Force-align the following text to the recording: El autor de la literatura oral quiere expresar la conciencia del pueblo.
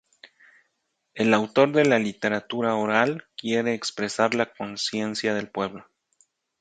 El 1.13 1.31
autor 1.31 1.73
de 1.73 1.85
la 1.85 1.99
literatura 1.99 2.73
oral 2.75 3.25
quiere 3.37 3.75
expresar 3.75 4.33
la 4.33 4.51
conciencia 4.51 5.35
del 5.35 5.51
pueblo. 5.51 5.85